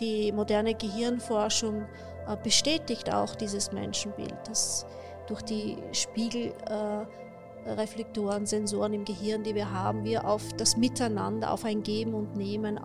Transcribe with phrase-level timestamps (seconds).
[0.00, 1.86] Die moderne Gehirnforschung
[2.26, 4.86] äh, bestätigt auch dieses Menschenbild, das
[5.26, 11.64] durch die Spiegelreflektoren, äh, Sensoren im Gehirn, die wir haben, wir auf das Miteinander, auf
[11.64, 12.78] ein Geben und Nehmen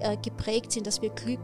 [0.00, 1.40] äh, geprägt sind, dass wir Glück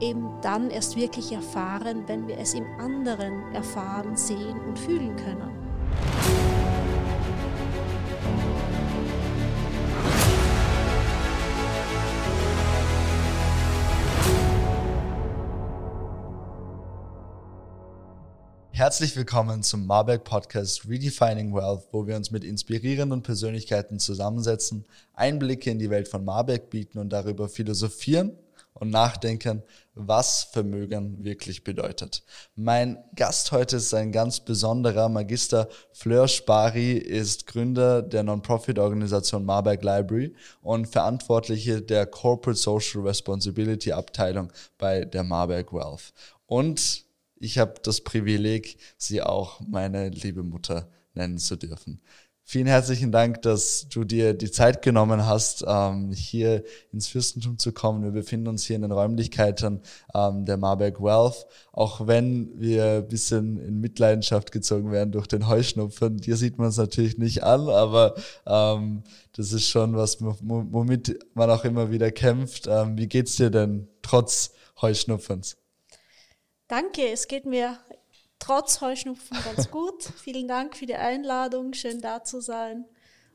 [0.00, 5.63] eben dann erst wirklich erfahren, wenn wir es im anderen erfahren, sehen und fühlen können.
[18.84, 24.84] Herzlich willkommen zum Marberg Podcast Redefining Wealth, wo wir uns mit inspirierenden Persönlichkeiten zusammensetzen,
[25.14, 28.36] Einblicke in die Welt von Marberg bieten und darüber philosophieren
[28.74, 29.62] und nachdenken,
[29.94, 32.24] was Vermögen wirklich bedeutet.
[32.56, 39.82] Mein Gast heute ist ein ganz besonderer Magister Fleur Spari, ist Gründer der Non-Profit-Organisation Marberg
[39.82, 46.12] Library und Verantwortliche der Corporate Social Responsibility Abteilung bei der Marberg Wealth.
[46.44, 47.03] Und
[47.44, 52.00] ich habe das Privileg, sie auch meine liebe Mutter nennen zu dürfen.
[52.46, 57.72] Vielen herzlichen Dank, dass du dir die Zeit genommen hast, ähm, hier ins Fürstentum zu
[57.72, 58.02] kommen.
[58.02, 59.80] Wir befinden uns hier in den Räumlichkeiten
[60.14, 61.46] ähm, der Marburg Wealth.
[61.72, 66.18] Auch wenn wir ein bisschen in Mitleidenschaft gezogen werden durch den Heuschnupfen.
[66.18, 68.14] Dir sieht man es natürlich nicht an, aber
[68.46, 72.66] ähm, das ist schon was, womit man auch immer wieder kämpft.
[72.66, 75.56] Wie geht's dir denn trotz Heuschnupfens?
[76.76, 77.78] Danke, es geht mir
[78.40, 80.02] trotz Heuschnupfen ganz gut.
[80.24, 82.84] Vielen Dank für die Einladung, schön da zu sein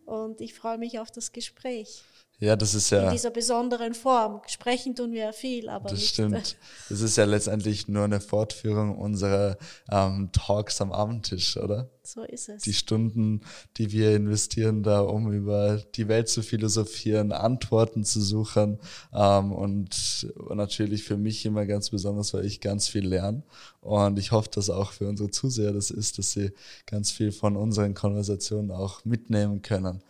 [0.06, 2.04] und ich freue mich auf das Gespräch.
[2.42, 3.04] Ja, das ist ja.
[3.04, 4.42] In dieser besonderen Form.
[4.48, 5.90] Sprechen tun wir ja viel, aber.
[5.90, 6.56] Das stimmt.
[6.88, 9.58] Das ist ja letztendlich nur eine Fortführung unserer
[9.92, 11.90] ähm, Talks am Abendtisch, oder?
[12.02, 12.64] So ist es.
[12.64, 13.42] Die Stunden,
[13.76, 18.80] die wir investieren, da um über die Welt zu philosophieren, Antworten zu suchen.
[19.14, 23.44] Ähm, und natürlich für mich immer ganz besonders, weil ich ganz viel lerne.
[23.82, 26.54] Und ich hoffe, dass auch für unsere Zuseher das ist, dass sie
[26.86, 30.02] ganz viel von unseren Konversationen auch mitnehmen können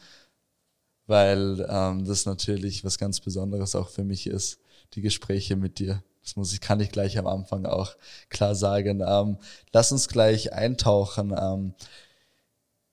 [1.09, 4.59] weil ähm, das natürlich was ganz Besonderes auch für mich ist,
[4.93, 6.03] die Gespräche mit dir.
[6.21, 7.95] Das muss ich, kann ich gleich am Anfang auch
[8.29, 9.01] klar sagen.
[9.05, 9.37] Ähm,
[9.73, 11.33] lass uns gleich eintauchen.
[11.35, 11.73] Ähm,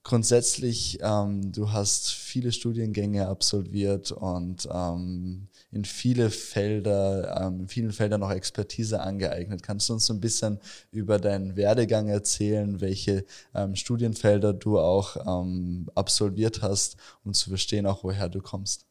[0.07, 7.93] grundsätzlich, ähm, du hast viele Studiengänge absolviert und ähm, in viele Felder, ähm, in vielen
[7.93, 9.65] Feldern noch Expertise angeeignet.
[9.65, 10.61] Kannst du uns ein bisschen
[10.93, 17.85] über deinen Werdegang erzählen, welche ähm, Studienfelder du auch ähm, absolviert hast, um zu verstehen
[17.85, 18.87] auch, woher du kommst?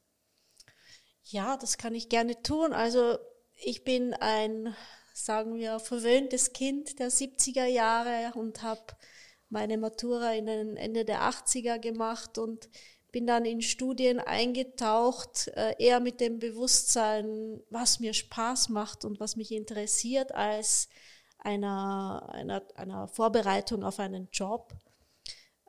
[1.23, 2.73] Ja, das kann ich gerne tun.
[2.73, 3.17] Also
[3.63, 4.75] ich bin ein,
[5.13, 8.83] sagen wir, verwöhntes Kind der 70er Jahre und habe
[9.49, 12.69] meine Matura in den Ende der 80er gemacht und
[13.11, 19.21] bin dann in Studien eingetaucht, äh, eher mit dem Bewusstsein, was mir Spaß macht und
[19.21, 20.89] was mich interessiert, als
[21.37, 24.73] einer, einer, einer Vorbereitung auf einen Job.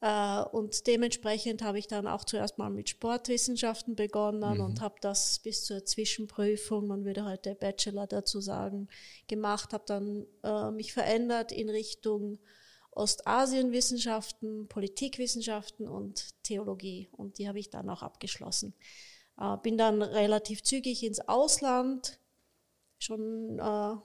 [0.00, 4.64] Äh, und dementsprechend habe ich dann auch zuerst mal mit Sportwissenschaften begonnen mhm.
[4.64, 8.88] und habe das bis zur Zwischenprüfung, man würde heute Bachelor dazu sagen,
[9.28, 12.41] gemacht, habe dann äh, mich verändert in Richtung
[12.96, 17.08] Ostasienwissenschaften, Politikwissenschaften und Theologie.
[17.12, 18.74] Und die habe ich dann auch abgeschlossen.
[19.38, 22.18] Äh, bin dann relativ zügig ins Ausland,
[22.98, 23.96] schon äh,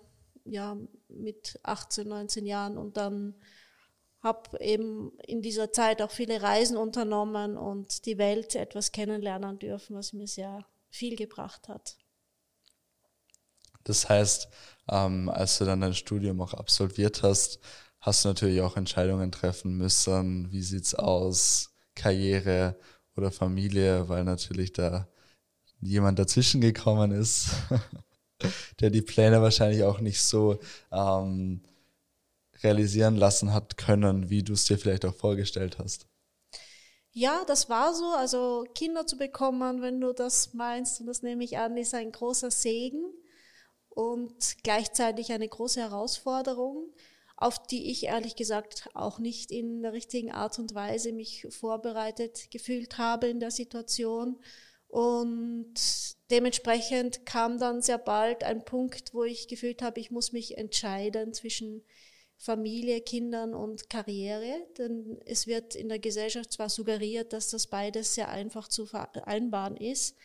[0.45, 3.35] ja, mit 18, 19 Jahren und dann
[4.21, 9.95] habe eben in dieser Zeit auch viele Reisen unternommen und die Welt etwas kennenlernen dürfen,
[9.95, 11.97] was mir sehr viel gebracht hat.
[13.83, 14.47] Das heißt,
[14.89, 17.59] ähm, als du dann dein Studium auch absolviert hast,
[18.01, 20.51] hast du natürlich auch Entscheidungen treffen müssen.
[20.51, 21.69] Wie sieht's aus?
[21.95, 22.77] Karriere
[23.15, 25.07] oder Familie, weil natürlich da
[25.79, 27.49] jemand dazwischen gekommen ist,
[28.79, 30.59] der die Pläne wahrscheinlich auch nicht so
[30.91, 31.61] ähm,
[32.63, 36.07] realisieren lassen hat können, wie du es dir vielleicht auch vorgestellt hast.
[37.13, 38.05] Ja, das war so.
[38.11, 42.11] Also Kinder zu bekommen, wenn du das meinst, und das nehme ich an, ist ein
[42.11, 43.03] großer Segen
[43.89, 46.93] und gleichzeitig eine große Herausforderung
[47.41, 52.51] auf die ich ehrlich gesagt auch nicht in der richtigen Art und Weise mich vorbereitet
[52.51, 54.39] gefühlt habe in der Situation.
[54.87, 55.73] Und
[56.29, 61.33] dementsprechend kam dann sehr bald ein Punkt, wo ich gefühlt habe, ich muss mich entscheiden
[61.33, 61.83] zwischen
[62.37, 64.67] Familie, Kindern und Karriere.
[64.77, 69.77] Denn es wird in der Gesellschaft zwar suggeriert, dass das beides sehr einfach zu vereinbaren
[69.77, 70.15] ist,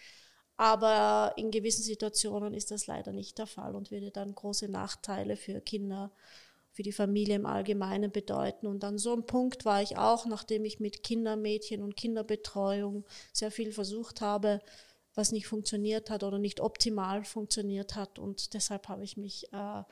[0.58, 5.36] aber in gewissen Situationen ist das leider nicht der Fall und würde dann große Nachteile
[5.36, 6.12] für Kinder
[6.76, 8.67] für die Familie im Allgemeinen bedeuten.
[8.67, 13.50] Und an so einem Punkt war ich auch, nachdem ich mit Kindermädchen und Kinderbetreuung sehr
[13.50, 14.61] viel versucht habe,
[15.14, 18.19] was nicht funktioniert hat oder nicht optimal funktioniert hat.
[18.19, 19.82] Und deshalb habe ich mich äh,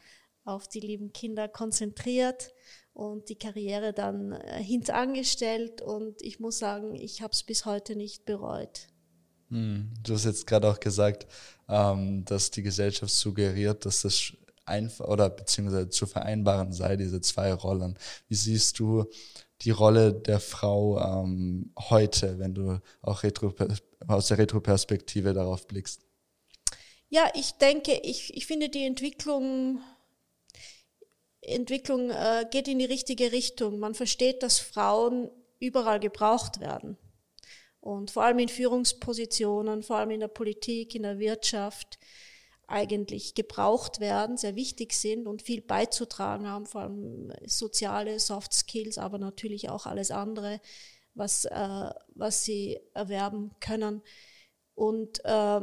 [0.44, 2.52] auf die lieben Kinder konzentriert
[2.92, 5.80] und die Karriere dann äh, hintangestellt.
[5.80, 8.88] Und ich muss sagen, ich habe es bis heute nicht bereut.
[9.48, 11.26] Hm, du hast jetzt gerade auch gesagt,
[11.66, 14.34] ähm, dass die Gesellschaft suggeriert, dass das
[14.66, 17.98] einfach oder beziehungsweise zu vereinbaren sei, diese zwei Rollen.
[18.28, 19.04] Wie siehst du
[19.62, 23.54] die Rolle der Frau ähm, heute, wenn du auch retro,
[24.06, 26.02] aus der Retroperspektive darauf blickst?
[27.08, 29.80] Ja, ich denke, ich, ich finde die Entwicklung,
[31.40, 33.78] Entwicklung äh, geht in die richtige Richtung.
[33.78, 35.30] Man versteht, dass Frauen
[35.60, 36.98] überall gebraucht werden.
[37.80, 41.98] Und vor allem in Führungspositionen, vor allem in der Politik, in der Wirtschaft
[42.66, 48.98] eigentlich gebraucht werden, sehr wichtig sind und viel beizutragen haben, vor allem soziale Soft Skills,
[48.98, 50.60] aber natürlich auch alles andere,
[51.14, 54.02] was, äh, was sie erwerben können.
[54.74, 55.60] Und äh,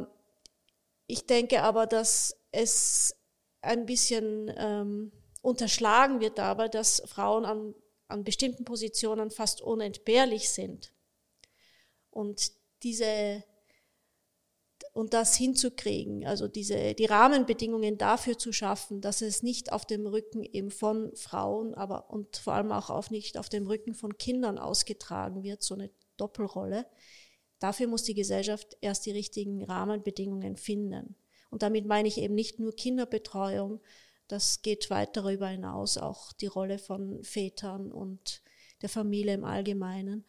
[1.06, 3.14] ich denke aber, dass es
[3.60, 5.12] ein bisschen ähm,
[5.42, 7.74] unterschlagen wird dabei, dass Frauen an,
[8.08, 10.92] an bestimmten Positionen fast unentbehrlich sind.
[12.10, 12.52] Und
[12.82, 13.44] diese
[14.92, 20.06] und das hinzukriegen, also diese, die Rahmenbedingungen dafür zu schaffen, dass es nicht auf dem
[20.06, 24.18] Rücken eben von Frauen, aber und vor allem auch auf nicht auf dem Rücken von
[24.18, 26.86] Kindern ausgetragen wird, so eine Doppelrolle.
[27.58, 31.16] Dafür muss die Gesellschaft erst die richtigen Rahmenbedingungen finden.
[31.48, 33.80] Und damit meine ich eben nicht nur Kinderbetreuung,
[34.28, 38.42] das geht weit darüber hinaus, auch die Rolle von Vätern und
[38.82, 40.24] der Familie im Allgemeinen.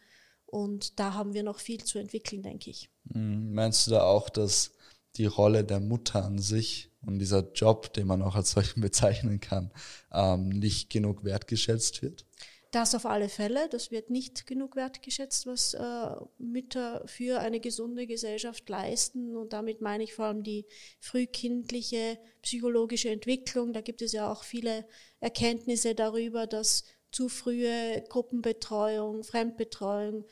[0.54, 2.88] Und da haben wir noch viel zu entwickeln, denke ich.
[3.12, 3.54] Mhm.
[3.54, 4.70] Meinst du da auch, dass
[5.16, 9.40] die Rolle der Mutter an sich und dieser Job, den man auch als solchen bezeichnen
[9.40, 9.72] kann,
[10.12, 12.24] ähm, nicht genug wertgeschätzt wird?
[12.70, 13.68] Das auf alle Fälle.
[13.68, 19.36] Das wird nicht genug wertgeschätzt, was äh, Mütter für eine gesunde Gesellschaft leisten.
[19.36, 20.66] Und damit meine ich vor allem die
[21.00, 23.72] frühkindliche psychologische Entwicklung.
[23.72, 24.86] Da gibt es ja auch viele
[25.18, 30.24] Erkenntnisse darüber, dass zu frühe Gruppenbetreuung, Fremdbetreuung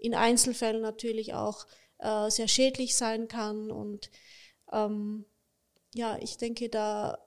[0.00, 1.66] in Einzelfällen natürlich auch
[1.98, 3.70] äh, sehr schädlich sein kann.
[3.70, 4.10] Und
[4.72, 5.24] ähm,
[5.94, 7.18] ja, ich denke, da,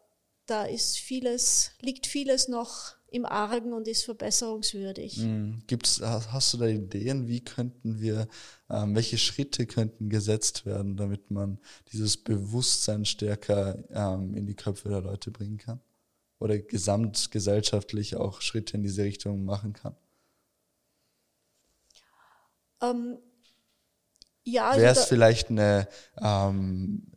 [0.45, 5.17] da ist vieles, liegt vieles noch im Argen und ist verbesserungswürdig.
[5.17, 5.61] Mhm.
[5.67, 8.27] Gibt's, hast du da Ideen, wie könnten wir,
[8.71, 11.59] ähm, welche Schritte könnten gesetzt werden, damit man
[11.91, 15.79] dieses Bewusstsein stärker ähm, in die Köpfe der Leute bringen kann?
[16.39, 19.95] Oder gesamtgesellschaftlich auch Schritte in diese Richtung machen kann?
[22.83, 23.17] Ähm,
[24.45, 25.87] ja, also Wäre es vielleicht eine,
[26.21, 27.07] ähm,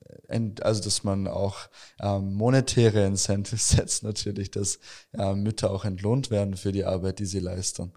[0.60, 1.56] also dass man auch
[2.00, 4.78] ähm, monetäre Incentives setzt, natürlich, dass
[5.12, 7.92] äh, Mütter auch entlohnt werden für die Arbeit, die sie leisten.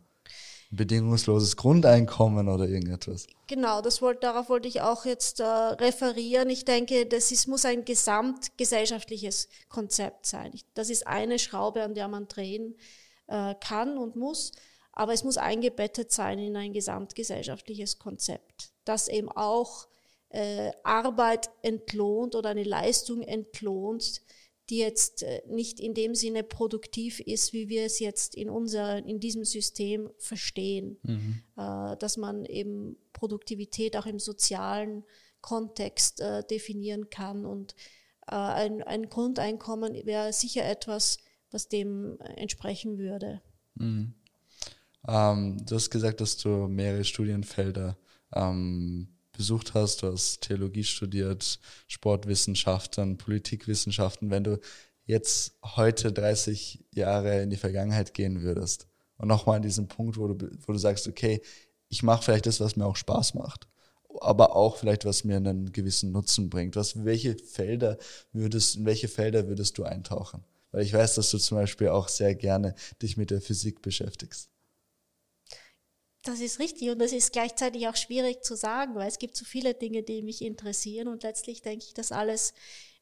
[0.71, 3.25] Bedingungsloses Grundeinkommen oder irgendetwas.
[3.47, 6.47] Genau, das wollte, darauf wollte ich auch jetzt äh, referieren.
[6.51, 10.51] Ich denke, das ist, muss ein gesamtgesellschaftliches Konzept sein.
[10.75, 12.75] Das ist eine Schraube, an der man drehen
[13.25, 14.51] äh, kann und muss
[14.99, 19.87] aber es muss eingebettet sein in ein gesamtgesellschaftliches Konzept, das eben auch
[20.27, 24.21] äh, Arbeit entlohnt oder eine Leistung entlohnt,
[24.69, 28.97] die jetzt äh, nicht in dem Sinne produktiv ist, wie wir es jetzt in unser,
[28.97, 31.43] in diesem System verstehen, mhm.
[31.55, 35.05] äh, dass man eben Produktivität auch im sozialen
[35.39, 37.73] Kontext äh, definieren kann und
[38.27, 41.19] äh, ein, ein Grundeinkommen wäre sicher etwas,
[41.51, 43.41] was dem entsprechen würde.
[43.75, 44.13] Mhm.
[45.07, 47.97] Ähm, du hast gesagt, dass du mehrere Studienfelder
[48.33, 50.03] ähm, besucht hast.
[50.03, 54.29] Du hast Theologie studiert, Sportwissenschaften, Politikwissenschaften.
[54.29, 54.59] Wenn du
[55.05, 58.87] jetzt heute 30 Jahre in die Vergangenheit gehen würdest
[59.17, 61.41] und nochmal an diesen Punkt, wo du, wo du sagst, okay,
[61.87, 63.67] ich mache vielleicht das, was mir auch Spaß macht,
[64.21, 66.75] aber auch vielleicht, was mir einen gewissen Nutzen bringt.
[66.75, 67.97] Was, welche Felder
[68.33, 70.43] würdest, in welche Felder würdest du eintauchen?
[70.71, 74.51] Weil ich weiß, dass du zum Beispiel auch sehr gerne dich mit der Physik beschäftigst.
[76.23, 79.45] Das ist richtig und das ist gleichzeitig auch schwierig zu sagen, weil es gibt so
[79.45, 82.53] viele Dinge, die mich interessieren und letztlich denke ich, dass alles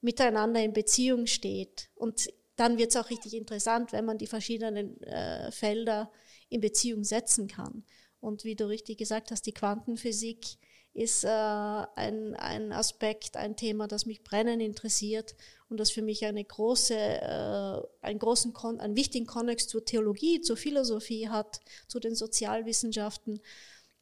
[0.02, 1.90] miteinander in Beziehung steht.
[1.96, 6.12] Und dann wird es auch richtig interessant, wenn man die verschiedenen äh, Felder
[6.50, 7.84] in Beziehung setzen kann.
[8.20, 10.58] Und wie du richtig gesagt hast, die Quantenphysik
[10.98, 15.36] ist äh, ein, ein Aspekt, ein Thema, das mich brennend interessiert
[15.70, 20.42] und das für mich eine große, äh, einen großen, Kon einen wichtigen Konnex zur Theologie,
[20.42, 23.40] zur Philosophie hat, zu den Sozialwissenschaften.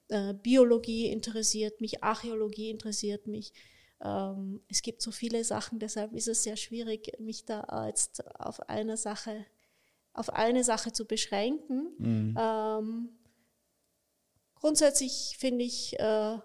[0.07, 3.51] Äh, Biologie interessiert mich, Archäologie interessiert mich.
[4.01, 8.69] Ähm, es gibt so viele Sachen, deshalb ist es sehr schwierig, mich da jetzt auf
[8.69, 9.45] eine Sache,
[10.13, 11.89] auf eine Sache zu beschränken.
[11.97, 12.37] Mhm.
[12.39, 13.09] Ähm,
[14.55, 16.37] grundsätzlich finde ich, äh,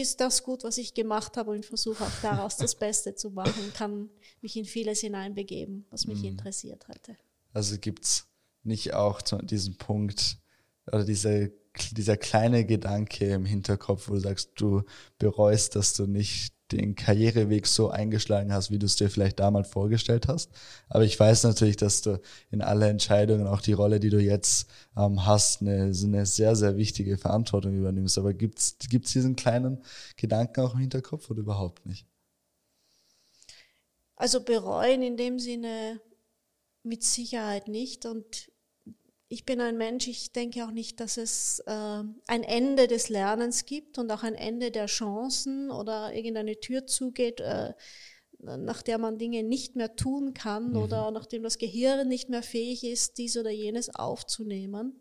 [0.00, 3.72] ist das gut, was ich gemacht habe und versuche auch daraus das Beste zu machen,
[3.74, 6.30] kann mich in vieles hineinbegeben, was mich mhm.
[6.30, 7.16] interessiert hatte.
[7.52, 8.26] Also gibt es
[8.62, 10.38] nicht auch diesen Punkt
[10.86, 11.52] oder diese,
[11.92, 14.82] dieser kleine Gedanke im Hinterkopf, wo du sagst, du
[15.18, 19.68] bereust, dass du nicht den Karriereweg so eingeschlagen hast, wie du es dir vielleicht damals
[19.68, 20.50] vorgestellt hast.
[20.88, 24.68] Aber ich weiß natürlich, dass du in alle Entscheidungen, auch die Rolle, die du jetzt
[24.96, 28.18] ähm, hast, eine, eine sehr, sehr wichtige Verantwortung übernimmst.
[28.18, 29.82] Aber gibt es diesen kleinen
[30.16, 32.06] Gedanken auch im Hinterkopf oder überhaupt nicht?
[34.16, 36.00] Also bereuen in dem Sinne
[36.82, 38.06] mit Sicherheit nicht.
[38.06, 38.50] Und
[39.32, 43.64] ich bin ein Mensch, ich denke auch nicht, dass es äh, ein Ende des Lernens
[43.64, 47.72] gibt und auch ein Ende der Chancen oder irgendeine Tür zugeht, äh,
[48.40, 50.78] nach der man Dinge nicht mehr tun kann mhm.
[50.78, 55.00] oder nachdem das Gehirn nicht mehr fähig ist, dies oder jenes aufzunehmen.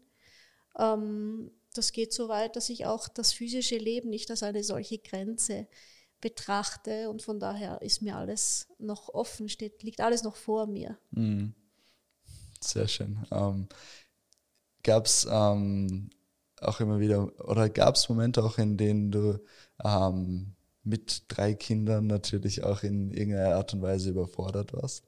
[0.77, 5.00] Ähm, das geht so weit, dass ich auch das physische Leben nicht als eine solche
[5.00, 5.67] Grenze
[6.21, 11.00] betrachte und von daher ist mir alles noch offen, steht, liegt alles noch vor mir.
[11.09, 11.55] Mhm.
[12.62, 13.25] Sehr schön.
[13.31, 13.67] Ähm,
[14.89, 16.10] gab es ähm,
[16.62, 19.39] auch immer wieder, oder gab es Momente auch, in denen du
[19.84, 25.03] ähm, mit drei Kindern natürlich auch in irgendeiner Art und Weise überfordert warst?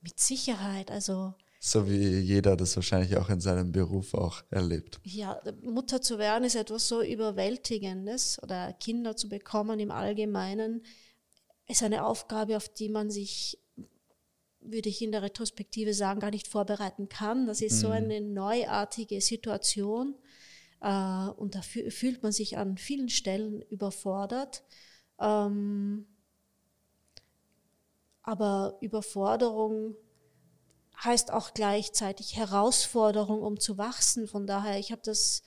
[0.00, 1.34] Mit Sicherheit, also.
[1.58, 5.00] So wie jeder das wahrscheinlich auch in seinem Beruf auch erlebt.
[5.02, 10.84] Ja, Mutter zu werden ist etwas so Überwältigendes oder Kinder zu bekommen im Allgemeinen
[11.66, 13.58] ist eine Aufgabe, auf die man sich
[14.64, 17.46] würde ich in der Retrospektive sagen, gar nicht vorbereiten kann.
[17.46, 17.80] Das ist mhm.
[17.80, 20.14] so eine neuartige Situation
[20.80, 24.64] äh, und da fühlt man sich an vielen Stellen überfordert.
[25.20, 26.06] Ähm,
[28.22, 29.96] aber Überforderung
[31.02, 34.28] heißt auch gleichzeitig Herausforderung, um zu wachsen.
[34.28, 35.42] Von daher, ich habe das,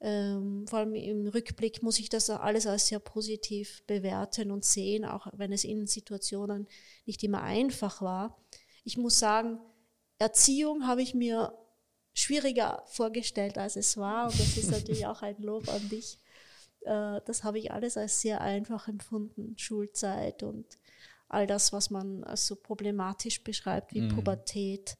[0.00, 5.04] ähm, vor allem im Rückblick muss ich das alles als sehr positiv bewerten und sehen,
[5.04, 6.68] auch wenn es in Situationen
[7.06, 8.36] nicht immer einfach war
[8.84, 9.58] ich muss sagen,
[10.18, 11.52] Erziehung habe ich mir
[12.18, 14.26] schwieriger vorgestellt, als es war.
[14.26, 16.18] Und das ist natürlich auch ein Lob an dich.
[16.82, 19.56] Äh, das habe ich alles als sehr einfach empfunden.
[19.56, 20.66] Schulzeit und
[21.28, 24.14] all das, was man als so problematisch beschreibt wie mhm.
[24.16, 24.96] Pubertät,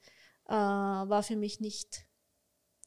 [0.47, 2.07] äh, war für mich nicht,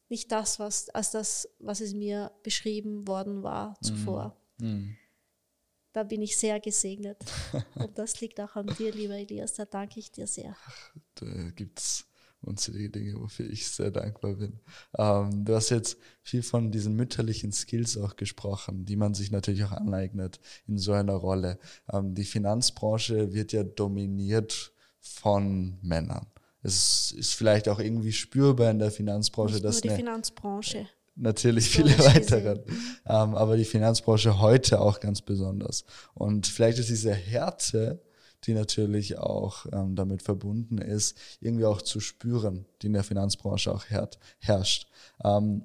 [0.10, 4.38] nicht das, was, als das, was es mir beschrieben worden war zuvor.
[4.60, 4.96] Mhm.
[5.94, 7.18] Da bin ich sehr gesegnet.
[7.76, 9.54] Und das liegt auch an dir, lieber Elias.
[9.56, 10.56] Da danke ich dir sehr.
[11.16, 12.06] Da gibt es
[12.42, 14.60] unzählige Dinge, wofür ich sehr dankbar bin.
[14.98, 19.64] Ähm, du hast jetzt viel von diesen mütterlichen Skills auch gesprochen, die man sich natürlich
[19.64, 21.60] auch aneignet in so einer Rolle.
[21.92, 26.28] Ähm, die Finanzbranche wird ja dominiert von Männern.
[26.64, 30.88] Es ist vielleicht auch irgendwie spürbar in der Finanzbranche, Nicht dass nur die Finanzbranche
[31.22, 32.60] natürlich viele weitere.
[33.06, 35.86] Ähm, aber die Finanzbranche heute auch ganz besonders.
[36.14, 38.02] Und vielleicht ist diese Härte,
[38.46, 43.72] die natürlich auch ähm, damit verbunden ist, irgendwie auch zu spüren, die in der Finanzbranche
[43.72, 43.86] auch
[44.40, 44.88] herrscht.
[45.24, 45.64] Ähm,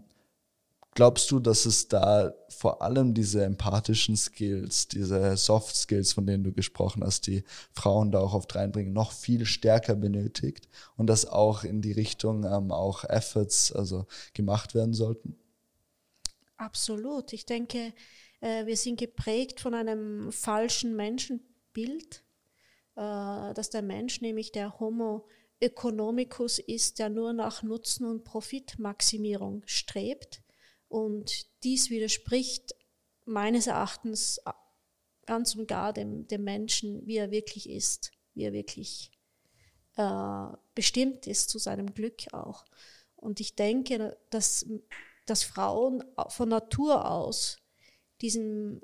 [0.94, 6.44] glaubst du, dass es da vor allem diese empathischen Skills, diese Soft Skills, von denen
[6.44, 11.26] du gesprochen hast, die Frauen da auch oft reinbringen, noch viel stärker benötigt und dass
[11.26, 15.36] auch in die Richtung ähm, auch Efforts also gemacht werden sollten?
[16.56, 17.32] Absolut.
[17.32, 17.92] Ich denke,
[18.40, 22.22] äh, wir sind geprägt von einem falschen Menschenbild,
[22.94, 25.28] äh, dass der Mensch, nämlich der Homo
[25.60, 30.42] economicus ist, der nur nach Nutzen und Profitmaximierung strebt.
[30.88, 32.74] Und dies widerspricht
[33.24, 34.40] meines Erachtens
[35.26, 39.10] ganz und gar dem, dem Menschen, wie er wirklich ist, wie er wirklich
[39.96, 42.64] äh, bestimmt ist zu seinem Glück auch.
[43.16, 44.66] Und ich denke, dass
[45.26, 47.58] dass Frauen von Natur aus
[48.20, 48.80] diesem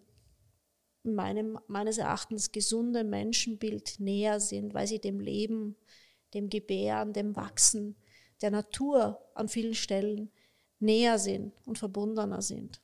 [1.04, 5.76] meinem, meines Erachtens gesunden Menschenbild näher sind, weil sie dem Leben,
[6.34, 7.96] dem Gebären, dem Wachsen
[8.40, 10.30] der Natur an vielen Stellen
[10.78, 12.80] näher sind und verbundener sind.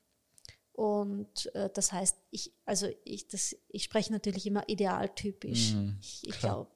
[0.73, 5.75] Und äh, das heißt, ich, also ich, das, ich spreche natürlich immer idealtypisch.
[5.75, 6.71] Mhm, ich, ich glaube,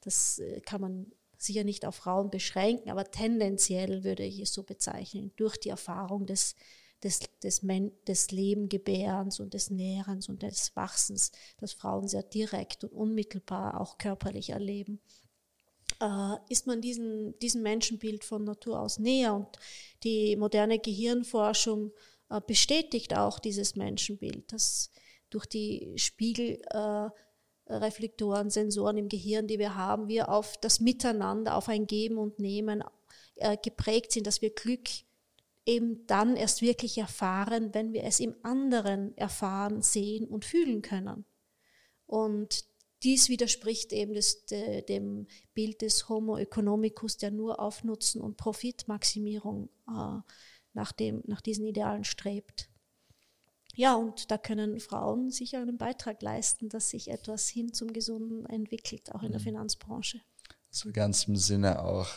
[0.00, 1.12] das äh, kann man
[1.44, 6.26] sicher nicht auf Frauen beschränken, aber tendenziell würde ich es so bezeichnen, durch die Erfahrung
[6.26, 6.54] des,
[7.02, 7.62] des, des,
[8.06, 13.98] des Lebengebärens und des Nährens und des Wachsens, das Frauen sehr direkt und unmittelbar auch
[13.98, 15.00] körperlich erleben,
[16.00, 19.34] äh, ist man diesen, diesem Menschenbild von Natur aus näher.
[19.34, 19.58] Und
[20.02, 21.92] die moderne Gehirnforschung
[22.30, 24.90] äh, bestätigt auch dieses Menschenbild, dass
[25.30, 27.08] durch die Spiegel äh,
[27.66, 32.38] Reflektoren, Sensoren im Gehirn, die wir haben, wir auf das Miteinander, auf ein Geben und
[32.38, 32.84] Nehmen
[33.36, 34.88] äh, geprägt sind, dass wir Glück
[35.66, 41.24] eben dann erst wirklich erfahren, wenn wir es im anderen erfahren, sehen und fühlen können.
[42.06, 42.64] Und
[43.02, 48.36] dies widerspricht eben des, de, dem Bild des Homo economicus, der nur auf Nutzen und
[48.36, 50.20] Profitmaximierung äh,
[50.72, 52.68] nach, dem, nach diesen Idealen strebt.
[53.76, 58.46] Ja, und da können Frauen sicher einen Beitrag leisten, dass sich etwas hin zum Gesunden
[58.46, 59.44] entwickelt, auch in der mhm.
[59.44, 60.20] Finanzbranche.
[60.70, 62.08] So ganz im Sinne auch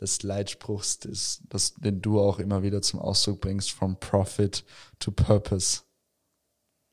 [0.00, 4.64] des Leitspruchs, des, das, den du auch immer wieder zum Ausdruck bringst, from profit
[4.98, 5.82] to purpose.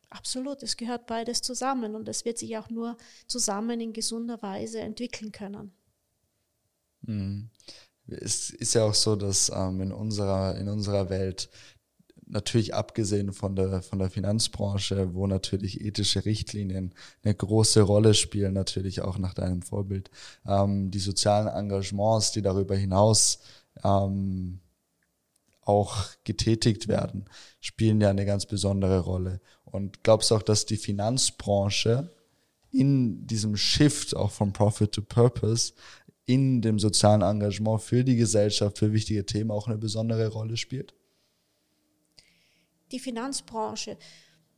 [0.10, 4.80] Absolut, es gehört beides zusammen und es wird sich auch nur zusammen in gesunder Weise
[4.80, 5.74] entwickeln können.
[7.02, 7.50] Mhm.
[8.06, 11.50] Es ist ja auch so, dass ähm, in, unserer, in unserer Welt
[12.34, 18.54] natürlich abgesehen von der, von der Finanzbranche, wo natürlich ethische Richtlinien eine große Rolle spielen,
[18.54, 20.10] natürlich auch nach deinem Vorbild,
[20.46, 23.40] ähm, die sozialen Engagements, die darüber hinaus
[23.84, 24.60] ähm,
[25.62, 27.26] auch getätigt werden,
[27.62, 29.40] spielen ja eine ganz besondere Rolle.
[29.64, 32.12] Und glaubst du auch, dass die Finanzbranche
[32.72, 35.74] in diesem Shift auch von Profit to Purpose
[36.26, 40.94] in dem sozialen Engagement für die Gesellschaft, für wichtige Themen auch eine besondere Rolle spielt?
[42.94, 43.98] Die Finanzbranche,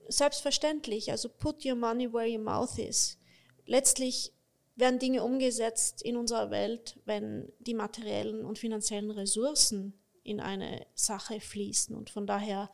[0.07, 3.17] selbstverständlich, also put your money where your mouth is.
[3.65, 4.31] Letztlich
[4.75, 11.39] werden Dinge umgesetzt in unserer Welt, wenn die materiellen und finanziellen Ressourcen in eine Sache
[11.39, 11.95] fließen.
[11.95, 12.69] Und von daher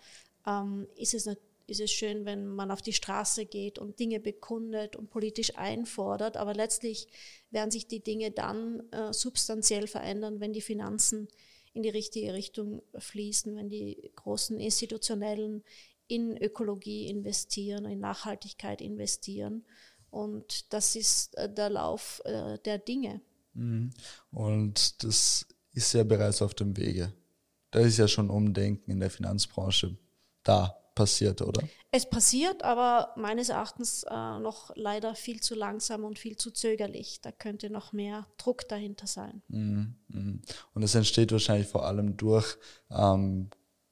[0.47, 1.27] ähm, ist, es,
[1.67, 6.37] ist es schön, wenn man auf die Straße geht und Dinge bekundet und politisch einfordert.
[6.37, 7.07] Aber letztlich
[7.51, 11.27] werden sich die Dinge dann äh, substanziell verändern, wenn die Finanzen
[11.73, 15.63] in die richtige Richtung fließen, wenn die großen institutionellen
[16.07, 19.65] in Ökologie investieren, in Nachhaltigkeit investieren.
[20.09, 23.21] Und das ist äh, der Lauf äh, der Dinge.
[23.53, 23.91] Mhm.
[24.31, 27.13] Und das ist ja bereits auf dem Wege
[27.71, 29.97] da ist ja schon Umdenken in der Finanzbranche
[30.43, 31.61] da passiert, oder?
[31.91, 37.21] Es passiert, aber meines Erachtens äh, noch leider viel zu langsam und viel zu zögerlich.
[37.21, 39.41] Da könnte noch mehr Druck dahinter sein.
[39.47, 40.41] Mhm, mhm.
[40.73, 42.57] Und es entsteht wahrscheinlich vor allem durch
[42.89, 43.49] ähm,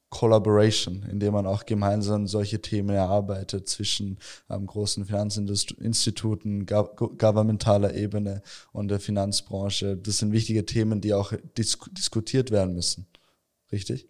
[0.09, 4.17] Collaboration, indem man auch gemeinsam solche Themen erarbeitet zwischen
[4.49, 9.97] ähm, großen Finanzinstituten, gov governmentaler Ebene und der Finanzbranche.
[9.97, 13.07] Das sind wichtige Themen, die auch dis diskutiert werden müssen.
[13.71, 14.07] Richtig?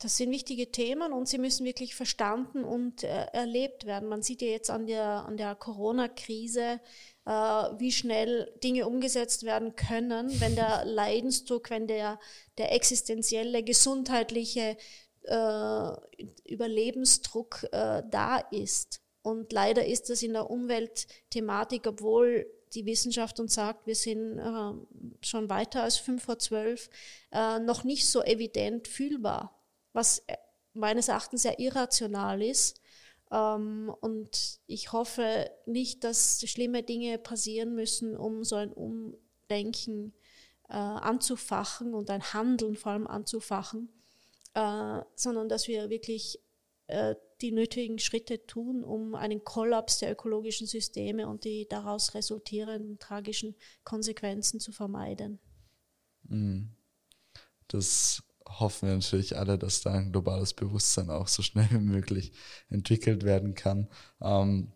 [0.00, 4.08] Das sind wichtige Themen und sie müssen wirklich verstanden und äh, erlebt werden.
[4.08, 6.80] Man sieht ja jetzt an der, an der Corona-Krise,
[7.24, 12.20] äh, wie schnell Dinge umgesetzt werden können, wenn der Leidensdruck, wenn der,
[12.58, 14.76] der existenzielle, gesundheitliche
[15.22, 15.90] äh,
[16.44, 19.00] Überlebensdruck äh, da ist.
[19.22, 25.26] Und leider ist das in der Umweltthematik, obwohl die Wissenschaft uns sagt, wir sind äh,
[25.26, 26.88] schon weiter als fünf vor zwölf,
[27.32, 29.57] äh, noch nicht so evident fühlbar,
[29.92, 30.36] was äh,
[30.74, 32.80] meines Erachtens sehr irrational ist.
[33.30, 40.14] Ähm, und ich hoffe nicht, dass schlimme Dinge passieren müssen, um so ein Umdenken
[40.68, 43.88] äh, anzufachen und ein Handeln vor allem anzufachen,
[44.54, 46.40] äh, sondern dass wir wirklich
[46.86, 52.98] äh, die nötigen Schritte tun, um einen Kollaps der ökologischen Systeme und die daraus resultierenden
[52.98, 55.38] tragischen Konsequenzen zu vermeiden.
[56.24, 56.70] Mhm.
[57.68, 62.32] Das hoffen wir natürlich alle, dass da ein globales Bewusstsein auch so schnell wie möglich
[62.70, 63.88] entwickelt werden kann.
[64.20, 64.72] Ähm,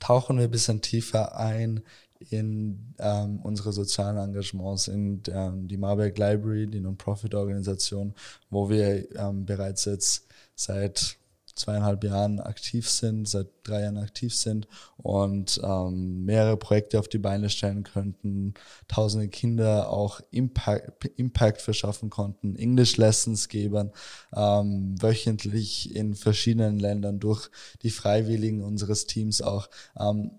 [0.00, 1.82] tauchen wir ein bisschen tiefer ein
[2.30, 8.14] in ähm, unsere sozialen Engagements, in ähm, die Marburg Library, die Non-Profit-Organisation,
[8.50, 11.18] wo wir ähm, bereits jetzt seit
[11.54, 17.18] zweieinhalb Jahren aktiv sind, seit drei Jahren aktiv sind und ähm, mehrere Projekte auf die
[17.18, 18.54] Beine stellen könnten,
[18.88, 23.92] tausende Kinder auch Impact, Impact verschaffen konnten, English Lessons geben,
[24.34, 27.50] ähm, wöchentlich in verschiedenen Ländern durch
[27.82, 29.68] die Freiwilligen unseres Teams auch.
[29.98, 30.32] Ähm,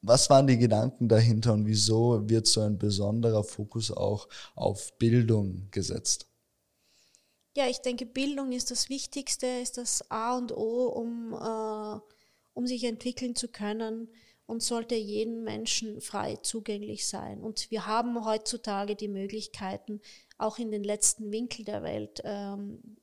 [0.00, 5.68] was waren die Gedanken dahinter und wieso wird so ein besonderer Fokus auch auf Bildung
[5.72, 6.27] gesetzt?
[7.58, 12.00] Ja, ich denke, Bildung ist das Wichtigste, ist das A und O, um, äh,
[12.54, 14.08] um sich entwickeln zu können
[14.46, 17.42] und sollte jedem Menschen frei zugänglich sein.
[17.42, 20.00] Und wir haben heutzutage die Möglichkeiten,
[20.36, 22.96] auch in den letzten Winkel der Welt ähm,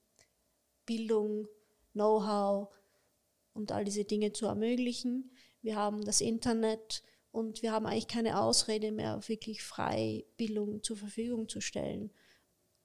[0.85, 1.49] Bildung,
[1.91, 2.69] Know-how
[3.53, 5.31] und all diese Dinge zu ermöglichen.
[5.63, 10.95] Wir haben das Internet und wir haben eigentlich keine Ausrede mehr, wirklich frei Bildung zur
[10.95, 12.09] Verfügung zu stellen.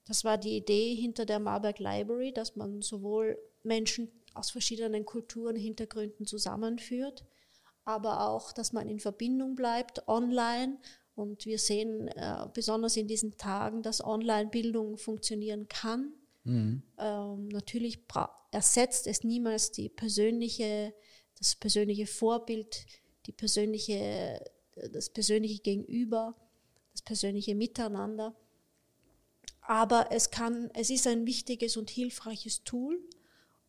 [0.07, 5.57] Das war die Idee hinter der Marburg Library, dass man sowohl Menschen aus verschiedenen Kulturen,
[5.57, 7.25] Hintergründen zusammenführt,
[7.85, 10.79] aber auch, dass man in Verbindung bleibt online.
[11.15, 16.83] Und wir sehen äh, besonders in diesen Tagen, dass Online-Bildung funktionieren kann, Mhm.
[16.99, 17.99] Ähm, natürlich
[18.51, 20.95] ersetzt es niemals die persönliche,
[21.39, 22.87] das persönliche Vorbild,
[23.27, 24.43] die persönliche,
[24.93, 26.35] das persönliche Gegenüber,
[26.93, 28.35] das persönliche Miteinander.
[29.71, 32.99] Aber es kann, es ist ein wichtiges und hilfreiches Tool.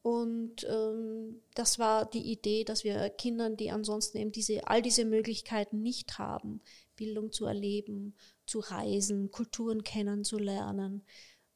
[0.02, 5.06] Und ähm, das war die Idee, dass wir Kindern, die ansonsten eben diese, all diese
[5.06, 6.60] Möglichkeiten nicht haben,
[6.96, 8.16] Bildung zu erleben,
[8.48, 11.06] zu reisen, Kulturen kennenzulernen,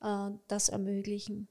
[0.02, 1.48] äh, das ermöglichen.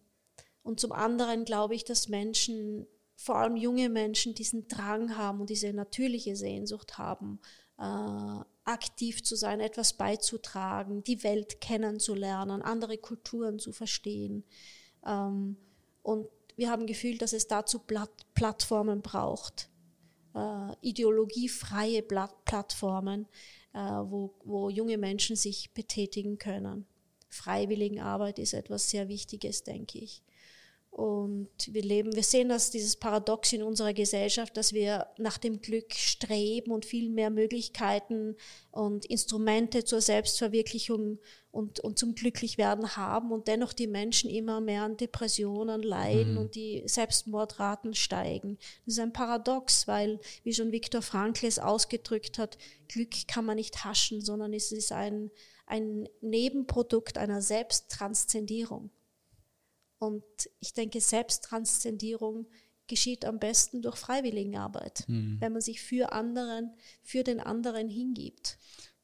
[0.62, 5.50] Und zum anderen glaube ich, dass Menschen, vor allem junge Menschen, diesen Drang haben und
[5.50, 7.40] diese natürliche Sehnsucht haben,
[7.76, 14.44] äh, aktiv zu sein, etwas beizutragen, die Welt kennenzulernen, andere Kulturen zu verstehen.
[15.06, 15.56] Ähm,
[16.02, 17.80] und wir haben gefühlt, dass es dazu
[18.34, 19.68] Plattformen braucht,
[20.34, 23.26] äh, ideologiefreie Plattformen,
[23.72, 26.86] äh, wo, wo junge Menschen sich betätigen können.
[27.28, 30.22] Freiwilligenarbeit ist etwas sehr Wichtiges, denke ich.
[30.94, 35.60] Und wir leben, wir sehen das, dieses Paradox in unserer Gesellschaft, dass wir nach dem
[35.60, 38.36] Glück streben und viel mehr Möglichkeiten
[38.70, 41.18] und Instrumente zur Selbstverwirklichung
[41.50, 46.38] und, und zum Glücklichwerden haben und dennoch die Menschen immer mehr an Depressionen leiden mhm.
[46.38, 48.56] und die Selbstmordraten steigen.
[48.86, 53.56] Das ist ein Paradox, weil, wie schon Viktor Frankl es ausgedrückt hat, Glück kann man
[53.56, 55.32] nicht haschen, sondern es ist ein,
[55.66, 58.90] ein Nebenprodukt einer Selbsttranszendierung.
[60.04, 60.24] Und
[60.60, 62.46] ich denke, Selbsttranszendierung
[62.86, 65.38] geschieht am besten durch Freiwilligenarbeit, mhm.
[65.40, 68.58] wenn man sich für anderen, für den anderen hingibt.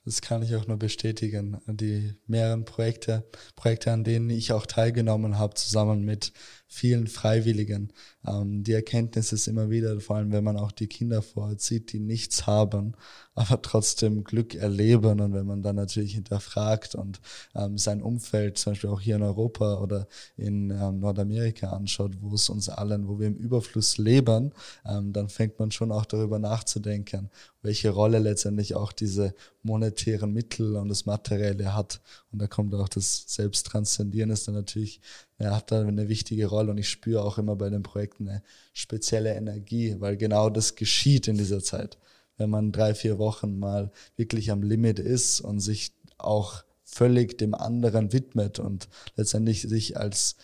[0.05, 1.61] Das kann ich auch nur bestätigen.
[1.67, 6.33] Die mehreren Projekte, Projekte, an denen ich auch teilgenommen habe, zusammen mit
[6.73, 7.93] vielen Freiwilligen.
[8.25, 11.99] Ähm, die Erkenntnis ist immer wieder, vor allem wenn man auch die Kinder vorzieht, die
[11.99, 12.95] nichts haben,
[13.35, 17.21] aber trotzdem Glück erleben und wenn man dann natürlich hinterfragt und
[17.57, 20.07] ähm, sein Umfeld, zum Beispiel auch hier in Europa oder
[20.37, 24.53] in ähm, Nordamerika anschaut, wo es uns allen, wo wir im Überfluss leben,
[24.87, 27.31] ähm, dann fängt man schon auch darüber nachzudenken,
[27.63, 32.01] welche Rolle letztendlich auch diese monetären Mittel und das Materielle hat.
[32.31, 35.01] Und da kommt auch das Selbsttranszendieren ist dann natürlich
[35.40, 38.42] er hat da eine wichtige Rolle und ich spüre auch immer bei den Projekten eine
[38.72, 41.98] spezielle Energie, weil genau das geschieht in dieser Zeit.
[42.37, 47.55] Wenn man drei, vier Wochen mal wirklich am Limit ist und sich auch völlig dem
[47.55, 50.37] anderen widmet und letztendlich sich als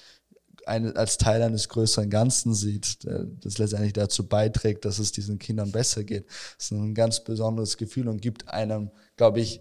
[0.66, 5.72] eine, als Teil eines größeren Ganzen sieht, das letztendlich dazu beiträgt, dass es diesen Kindern
[5.72, 6.26] besser geht.
[6.56, 9.60] Das ist ein ganz besonderes Gefühl und gibt einem, glaube ich,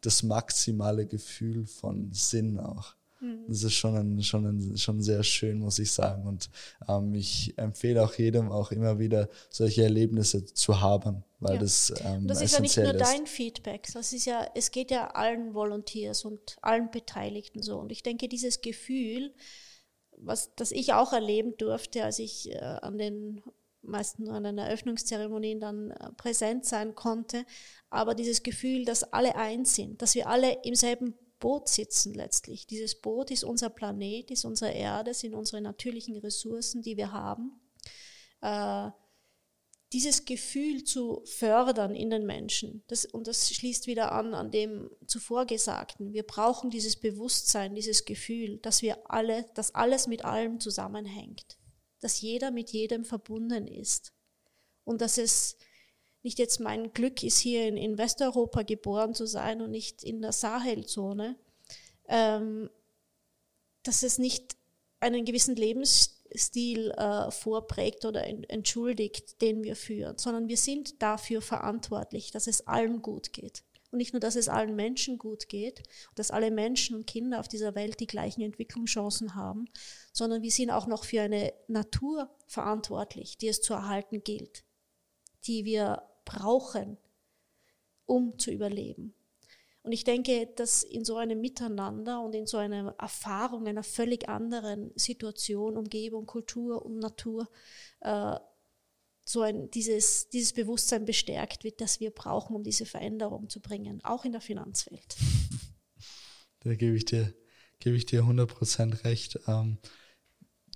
[0.00, 2.96] das maximale Gefühl von Sinn auch.
[3.26, 3.44] Mhm.
[3.48, 6.26] Das ist schon, ein, schon, ein, schon sehr schön, muss ich sagen.
[6.26, 6.50] Und
[6.88, 11.60] ähm, ich empfehle auch jedem auch immer wieder solche Erlebnisse zu haben, weil ja.
[11.60, 13.00] das ähm, Das ist ja nicht nur ist.
[13.00, 17.78] dein Feedback, das ist ja, es geht ja allen Volunteers und allen Beteiligten so.
[17.78, 19.34] Und ich denke, dieses Gefühl,
[20.18, 23.42] was das ich auch erleben durfte, als ich äh, an den
[23.82, 27.44] meist nur an den Eröffnungszeremonien dann äh, präsent sein konnte,
[27.88, 32.66] aber dieses Gefühl, dass alle eins sind, dass wir alle im selben Boot sitzen letztlich.
[32.66, 37.60] Dieses Boot ist unser Planet, ist unsere Erde, sind unsere natürlichen Ressourcen, die wir haben.
[38.40, 38.90] Äh,
[39.92, 44.90] dieses Gefühl zu fördern in den Menschen, das, und das schließt wieder an an dem
[45.06, 50.58] zuvor Gesagten, wir brauchen dieses Bewusstsein, dieses Gefühl, dass wir alle, dass alles mit allem
[50.58, 51.56] zusammenhängt,
[52.00, 54.12] dass jeder mit jedem verbunden ist
[54.84, 55.56] und dass es
[56.26, 60.20] nicht jetzt mein Glück ist, hier in, in Westeuropa geboren zu sein und nicht in
[60.20, 61.36] der Sahelzone,
[62.08, 62.68] ähm,
[63.84, 64.56] dass es nicht
[64.98, 72.32] einen gewissen Lebensstil äh, vorprägt oder entschuldigt, den wir führen, sondern wir sind dafür verantwortlich,
[72.32, 73.62] dass es allen gut geht.
[73.92, 75.84] Und nicht nur, dass es allen Menschen gut geht,
[76.16, 79.66] dass alle Menschen und Kinder auf dieser Welt die gleichen Entwicklungschancen haben,
[80.12, 84.64] sondern wir sind auch noch für eine Natur verantwortlich, die es zu erhalten gilt,
[85.44, 86.98] die wir brauchen,
[88.04, 89.14] um zu überleben.
[89.82, 94.28] Und ich denke, dass in so einem Miteinander und in so einer Erfahrung einer völlig
[94.28, 97.48] anderen Situation, Umgebung, Kultur und Natur
[98.00, 98.34] äh,
[99.24, 104.00] so ein, dieses, dieses Bewusstsein bestärkt wird, das wir brauchen, um diese Veränderung zu bringen,
[104.04, 105.16] auch in der Finanzwelt.
[106.60, 107.32] Da gebe ich dir,
[107.78, 109.38] gebe ich dir 100% recht.
[109.46, 109.78] Ähm,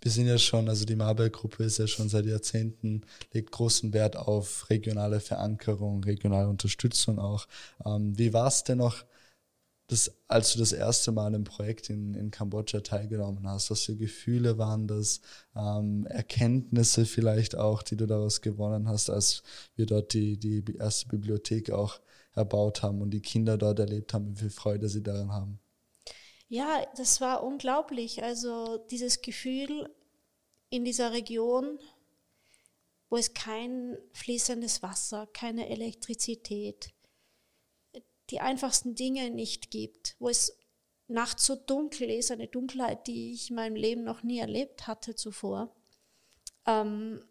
[0.03, 4.17] wir sind ja schon, also die Marburg-Gruppe ist ja schon seit Jahrzehnten, legt großen Wert
[4.17, 7.47] auf regionale Verankerung, regionale Unterstützung auch.
[7.85, 9.05] Ähm, wie war es denn noch,
[9.91, 13.71] das, als du das erste Mal im Projekt in, in Kambodscha teilgenommen hast?
[13.71, 15.21] Was für Gefühle waren das?
[15.57, 19.43] Ähm, Erkenntnisse vielleicht auch, die du daraus gewonnen hast, als
[19.75, 22.01] wir dort die, die erste Bibliothek auch
[22.35, 25.61] erbaut haben und die Kinder dort erlebt haben, wie viel Freude sie daran haben?
[26.51, 28.25] Ja, das war unglaublich.
[28.25, 29.89] Also dieses Gefühl
[30.69, 31.79] in dieser Region,
[33.09, 36.93] wo es kein fließendes Wasser, keine Elektrizität,
[38.31, 40.59] die einfachsten Dinge nicht gibt, wo es
[41.07, 45.15] nachts so dunkel ist, eine Dunkelheit, die ich in meinem Leben noch nie erlebt hatte
[45.15, 45.73] zuvor.
[46.67, 47.25] Ähm,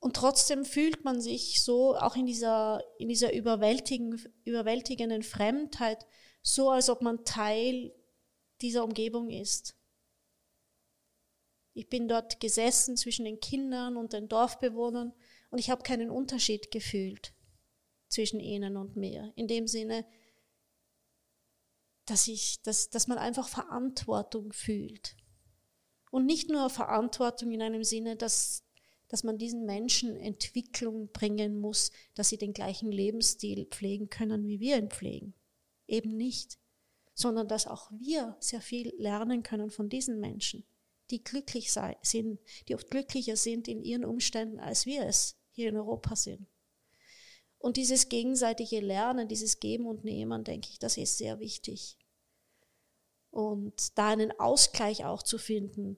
[0.00, 6.04] und trotzdem fühlt man sich so, auch in dieser, in dieser überwältigenden Fremdheit,
[6.54, 7.94] so als ob man Teil
[8.62, 9.76] dieser Umgebung ist.
[11.74, 15.12] Ich bin dort gesessen zwischen den Kindern und den Dorfbewohnern
[15.50, 17.34] und ich habe keinen Unterschied gefühlt
[18.08, 19.32] zwischen ihnen und mir.
[19.36, 20.06] In dem Sinne,
[22.06, 25.16] dass, ich, dass, dass man einfach Verantwortung fühlt.
[26.10, 28.64] Und nicht nur Verantwortung in einem Sinne, dass,
[29.08, 34.60] dass man diesen Menschen Entwicklung bringen muss, dass sie den gleichen Lebensstil pflegen können, wie
[34.60, 35.34] wir ihn pflegen.
[35.88, 36.58] Eben nicht.
[37.14, 40.64] Sondern dass auch wir sehr viel lernen können von diesen Menschen,
[41.10, 45.70] die glücklich sei, sind, die oft glücklicher sind in ihren Umständen, als wir es hier
[45.70, 46.46] in Europa sind.
[47.58, 51.98] Und dieses gegenseitige Lernen, dieses Geben und Nehmen, denke ich, das ist sehr wichtig.
[53.30, 55.96] Und da einen Ausgleich auch zu finden,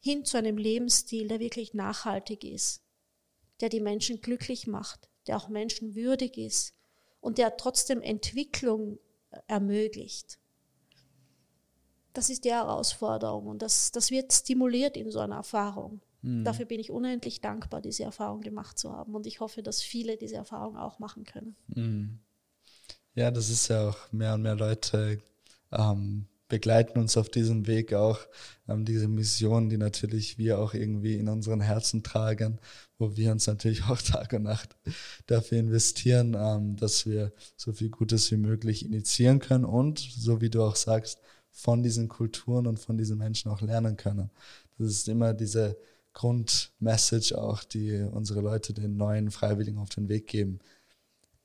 [0.00, 2.82] hin zu einem Lebensstil, der wirklich nachhaltig ist,
[3.60, 6.74] der die Menschen glücklich macht, der auch menschenwürdig ist
[7.20, 8.98] und der trotzdem Entwicklung
[9.46, 10.38] ermöglicht.
[12.12, 16.02] Das ist die Herausforderung und das, das wird stimuliert in so einer Erfahrung.
[16.20, 16.44] Mhm.
[16.44, 20.16] Dafür bin ich unendlich dankbar, diese Erfahrung gemacht zu haben und ich hoffe, dass viele
[20.16, 21.56] diese Erfahrung auch machen können.
[21.68, 22.18] Mhm.
[23.14, 25.20] Ja, das ist ja auch mehr und mehr Leute
[25.70, 28.20] ähm, begleiten uns auf diesem Weg auch,
[28.68, 32.58] ähm, diese Mission, die natürlich wir auch irgendwie in unseren Herzen tragen,
[32.98, 34.76] wo wir uns natürlich auch Tag und Nacht
[35.26, 40.50] dafür investieren, ähm, dass wir so viel Gutes wie möglich initiieren können und, so wie
[40.50, 44.28] du auch sagst, von diesen Kulturen und von diesen Menschen auch lernen können.
[44.76, 45.78] Das ist immer diese
[46.12, 50.58] Grundmessage auch, die unsere Leute den neuen Freiwilligen auf den Weg geben.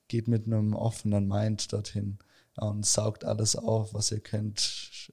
[0.09, 2.17] Geht mit einem offenen Mind dorthin
[2.57, 5.11] und saugt alles auf, was ihr könnt.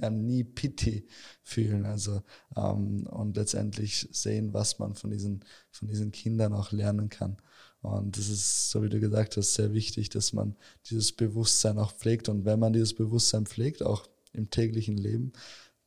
[0.00, 1.06] Ähm, nie Pity
[1.42, 2.22] fühlen, also
[2.56, 7.36] ähm, und letztendlich sehen, was man von diesen von diesen Kindern auch lernen kann.
[7.82, 10.56] Und das ist, so wie du gesagt hast, sehr wichtig, dass man
[10.88, 12.28] dieses Bewusstsein auch pflegt.
[12.28, 15.32] Und wenn man dieses Bewusstsein pflegt, auch im täglichen Leben,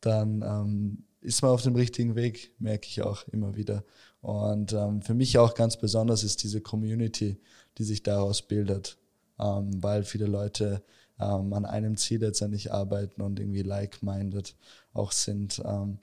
[0.00, 3.84] dann ähm, ist man auf dem richtigen Weg, merke ich auch immer wieder.
[4.22, 7.38] Und ähm, für mich auch ganz besonders ist diese Community,
[7.76, 8.99] die sich daraus bildet
[9.40, 10.82] ähm, weil viele Leute
[11.20, 14.54] ähm, an einem Ziel letztendlich arbeiten und irgendwie like-minded
[14.92, 15.62] auch sind.
[15.64, 15.98] Ähm,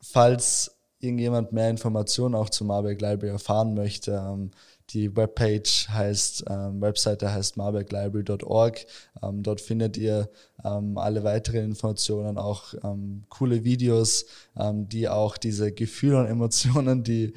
[0.00, 4.50] falls irgendjemand mehr Informationen auch zum Marburg Library erfahren möchte, ähm,
[4.90, 8.86] die Webpage heißt, ähm, Webseite heißt marburglibrary.org.
[9.22, 10.28] Ähm, dort findet ihr
[10.62, 17.32] ähm, alle weiteren Informationen, auch ähm, coole Videos, die auch diese Gefühle und Emotionen, die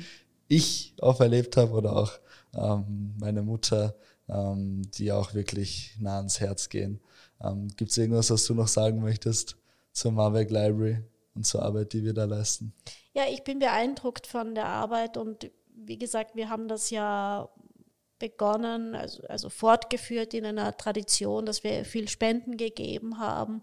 [0.48, 2.12] ich auch erlebt habe oder auch
[2.56, 3.96] ähm, meine Mutter,
[4.30, 7.00] ähm, die auch wirklich nah ans Herz gehen.
[7.42, 9.58] Ähm, Gibt es irgendwas, was du noch sagen möchtest
[9.92, 11.04] zur Marbeck Library
[11.36, 12.74] und zur Arbeit, die wir da leisten?
[13.14, 17.50] Ja, ich bin beeindruckt von der Arbeit und wie gesagt, wir haben das ja
[18.20, 23.62] begonnen, also, also fortgeführt in einer Tradition, dass wir viel Spenden gegeben haben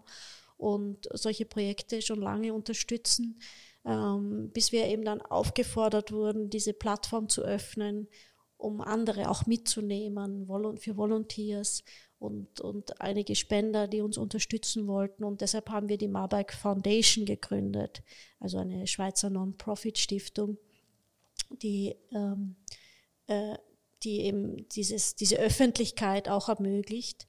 [0.57, 3.39] und solche Projekte schon lange unterstützen,
[3.85, 8.07] ähm, bis wir eben dann aufgefordert wurden, diese Plattform zu öffnen
[8.57, 11.83] um andere auch mitzunehmen für Volunteers
[12.19, 15.23] und, und einige Spender, die uns unterstützen wollten.
[15.23, 18.03] Und deshalb haben wir die Marburg Foundation gegründet,
[18.39, 20.57] also eine Schweizer Non-Profit-Stiftung,
[21.61, 22.55] die, ähm,
[23.27, 23.55] äh,
[24.03, 27.27] die eben dieses, diese Öffentlichkeit auch ermöglicht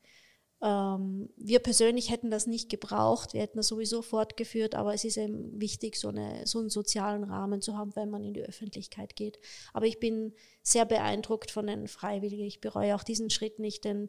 [0.59, 5.61] wir persönlich hätten das nicht gebraucht, wir hätten das sowieso fortgeführt, aber es ist eben
[5.61, 9.39] wichtig, so, eine, so einen sozialen Rahmen zu haben, wenn man in die Öffentlichkeit geht.
[9.75, 12.47] Aber ich bin sehr beeindruckt von den Freiwilligen.
[12.47, 14.09] Ich bereue auch diesen Schritt nicht, denn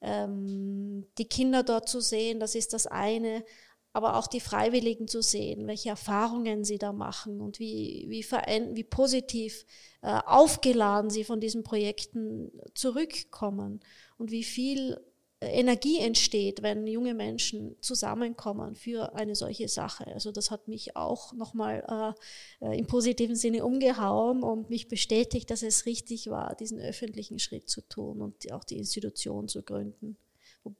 [0.00, 3.44] ähm, die Kinder dort zu sehen, das ist das eine,
[3.92, 8.84] aber auch die Freiwilligen zu sehen, welche Erfahrungen sie da machen und wie, wie, wie
[8.84, 9.66] positiv
[10.02, 13.80] äh, aufgeladen sie von diesen Projekten zurückkommen
[14.16, 15.00] und wie viel
[15.40, 20.06] Energie entsteht, wenn junge Menschen zusammenkommen für eine solche Sache.
[20.08, 22.14] Also das hat mich auch nochmal
[22.60, 27.70] äh, im positiven Sinne umgehauen und mich bestätigt, dass es richtig war, diesen öffentlichen Schritt
[27.70, 30.16] zu tun und auch die Institution zu gründen.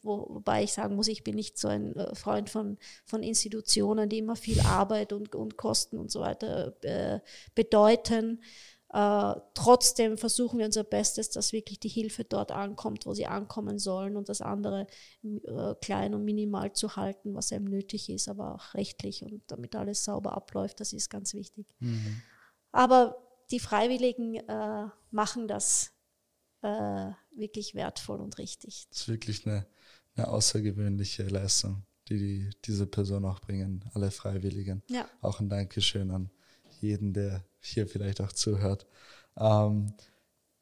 [0.03, 4.09] Wo, wobei ich sagen muss, ich bin nicht so ein äh, Freund von, von Institutionen,
[4.09, 7.21] die immer viel Arbeit und, und Kosten und so weiter äh,
[7.55, 8.43] bedeuten.
[8.91, 13.79] Äh, trotzdem versuchen wir unser Bestes, dass wirklich die Hilfe dort ankommt, wo sie ankommen
[13.79, 14.87] sollen und das andere
[15.23, 19.77] äh, klein und minimal zu halten, was eben nötig ist, aber auch rechtlich und damit
[19.77, 21.67] alles sauber abläuft, das ist ganz wichtig.
[21.81, 22.23] Mhm.
[22.73, 25.93] Aber die Freiwilligen äh, machen das
[26.63, 28.87] äh, wirklich wertvoll und richtig.
[28.89, 29.67] Das ist wirklich eine,
[30.15, 34.83] eine außergewöhnliche Leistung, die, die diese Person auch bringen, alle Freiwilligen.
[34.89, 35.07] Ja.
[35.21, 36.31] Auch ein Dankeschön an
[36.81, 38.87] jeden, der hier vielleicht auch zuhört.
[39.37, 39.93] Ähm,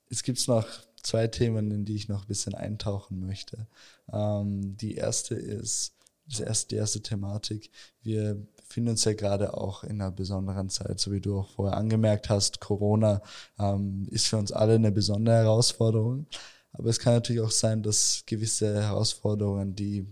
[0.08, 0.66] es gibt noch
[1.02, 3.66] zwei Themen, in die ich noch ein bisschen eintauchen möchte.
[4.12, 5.94] Ähm, die erste ist,
[6.28, 7.70] das erste, die erste Thematik.
[8.02, 11.76] Wir befinden uns ja gerade auch in einer besonderen Zeit, so wie du auch vorher
[11.76, 12.60] angemerkt hast.
[12.60, 13.22] Corona
[13.58, 16.26] ähm, ist für uns alle eine besondere Herausforderung.
[16.72, 20.06] Aber es kann natürlich auch sein, dass gewisse Herausforderungen, die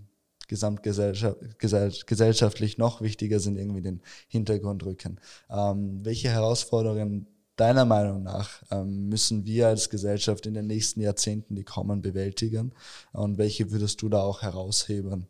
[0.49, 5.19] gesamtgesellschaftlich noch wichtiger sind, irgendwie den Hintergrund rücken.
[5.51, 7.27] Ähm, welche Herausforderungen
[7.57, 12.73] deiner Meinung nach ähm, müssen wir als Gesellschaft in den nächsten Jahrzehnten, die kommen, bewältigen?
[13.13, 15.29] Und welche würdest du da auch herausheben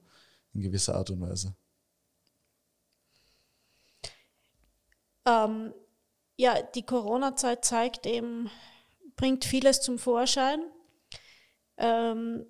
[0.55, 1.55] in gewisser Art und Weise?
[5.27, 5.72] Ähm,
[6.37, 8.50] ja, die Corona-Zeit zeigt eben,
[9.16, 10.61] bringt vieles zum Vorschein.
[11.77, 12.46] Ähm,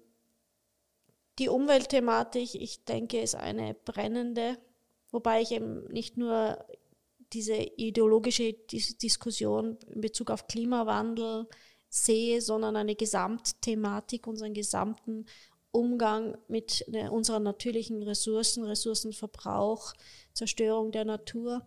[1.39, 4.59] die Umweltthematik, ich denke, ist eine brennende,
[5.11, 6.65] wobei ich eben nicht nur
[7.33, 11.49] diese ideologische Dis Diskussion in Bezug auf Klimawandel
[11.89, 15.27] sehe, sondern eine Gesamtthematik, unseren gesamten
[15.71, 19.93] Umgang mit unseren natürlichen Ressourcen, Ressourcenverbrauch,
[20.33, 21.67] Zerstörung der Natur,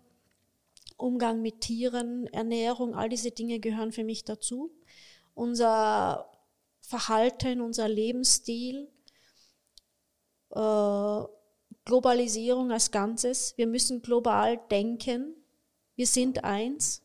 [0.96, 4.72] Umgang mit Tieren, Ernährung, all diese Dinge gehören für mich dazu.
[5.34, 6.32] Unser
[6.80, 8.90] Verhalten, unser Lebensstil,
[10.52, 11.24] äh,
[11.86, 13.54] Globalisierung als Ganzes.
[13.58, 15.36] Wir müssen global denken.
[15.96, 17.02] Wir sind eins.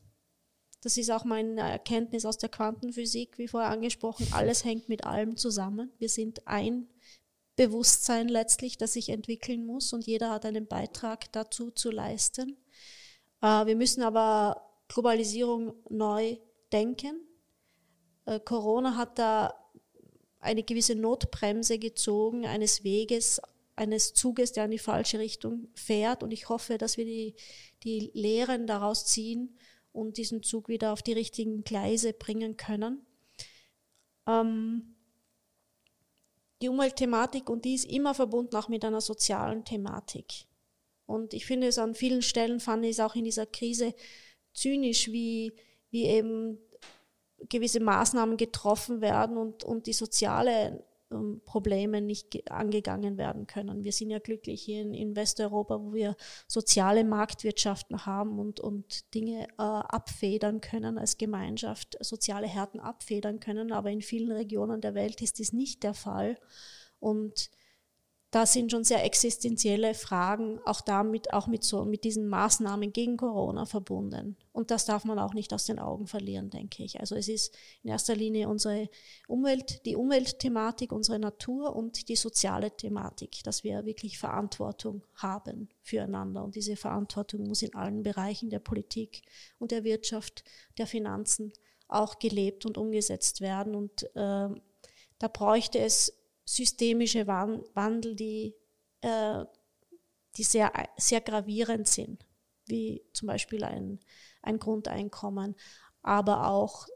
[0.82, 4.26] Das ist auch meine Erkenntnis aus der Quantenphysik, wie vorher angesprochen.
[4.32, 5.92] Alles hängt mit allem zusammen.
[5.98, 6.88] Wir sind ein
[7.54, 12.56] Bewusstsein letztlich, das sich entwickeln muss und jeder hat einen Beitrag dazu zu leisten.
[13.40, 16.38] Äh, wir müssen aber Globalisierung neu
[16.72, 17.20] denken.
[18.24, 19.54] Äh, Corona hat da
[20.42, 23.40] eine gewisse Notbremse gezogen eines Weges,
[23.76, 26.22] eines Zuges, der in die falsche Richtung fährt.
[26.22, 27.34] Und ich hoffe, dass wir die,
[27.84, 29.56] die Lehren daraus ziehen
[29.92, 33.06] und diesen Zug wieder auf die richtigen Gleise bringen können.
[34.26, 34.96] Ähm,
[36.60, 40.46] die Umweltthematik und die ist immer verbunden auch mit einer sozialen Thematik.
[41.06, 43.94] Und ich finde es an vielen Stellen, fand ich es auch in dieser Krise
[44.54, 45.52] zynisch, wie,
[45.90, 46.58] wie eben
[47.48, 53.84] gewisse Maßnahmen getroffen werden und, und die soziale ähm, Probleme nicht angegangen werden können.
[53.84, 59.14] Wir sind ja glücklich hier in, in Westeuropa, wo wir soziale Marktwirtschaften haben und, und
[59.14, 63.72] Dinge äh, abfedern können als Gemeinschaft, soziale Härten abfedern können.
[63.72, 66.38] Aber in vielen Regionen der Welt ist dies nicht der Fall.
[66.98, 67.50] Und
[68.32, 73.18] da sind schon sehr existenzielle Fragen auch damit, auch mit so, mit diesen Maßnahmen gegen
[73.18, 74.38] Corona verbunden.
[74.52, 76.98] Und das darf man auch nicht aus den Augen verlieren, denke ich.
[76.98, 78.88] Also es ist in erster Linie unsere
[79.28, 86.42] Umwelt, die Umweltthematik, unsere Natur und die soziale Thematik, dass wir wirklich Verantwortung haben füreinander.
[86.42, 89.20] Und diese Verantwortung muss in allen Bereichen der Politik
[89.58, 90.42] und der Wirtschaft,
[90.78, 91.52] der Finanzen
[91.86, 93.74] auch gelebt und umgesetzt werden.
[93.74, 94.48] Und äh,
[95.18, 98.54] da bräuchte es systemische Wandel, die,
[99.00, 99.44] äh,
[100.36, 102.26] die sehr, sehr gravierend sind,
[102.66, 104.00] wie zum Beispiel ein,
[104.42, 105.54] ein Grundeinkommen.
[106.02, 106.88] Aber auch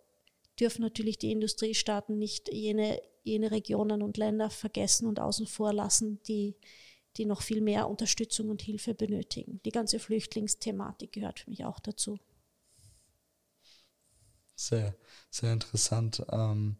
[0.58, 6.20] dürfen natürlich die Industriestaaten nicht jene, jene Regionen und Länder vergessen und außen vor lassen,
[6.24, 6.56] die,
[7.16, 9.60] die noch viel mehr Unterstützung und Hilfe benötigen.
[9.64, 12.18] Die ganze Flüchtlingsthematik gehört für mich auch dazu.
[14.54, 14.96] Sehr,
[15.30, 16.24] sehr interessant.
[16.30, 16.78] Ähm,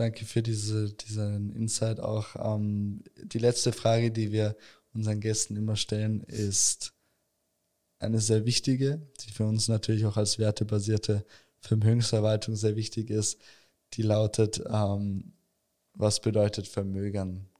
[0.00, 2.34] Danke für diese, diesen Insight auch.
[2.34, 4.56] Ähm, die letzte Frage, die wir
[4.94, 6.94] unseren Gästen immer stellen, ist
[7.98, 11.26] eine sehr wichtige, die für uns natürlich auch als wertebasierte
[11.58, 13.42] Vermögensverwaltung sehr wichtig ist.
[13.92, 15.34] Die lautet, ähm,
[15.92, 17.50] was bedeutet Vermögen?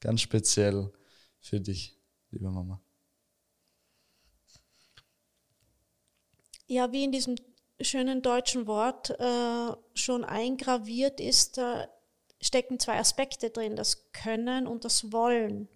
[0.00, 0.90] Ganz speziell
[1.38, 1.98] für dich,
[2.30, 2.80] liebe Mama.
[6.66, 7.36] Ja, wie in diesem
[7.80, 11.88] schönen deutschen Wort äh, schon eingraviert ist, da
[12.40, 15.68] stecken zwei Aspekte drin, das Können und das Wollen.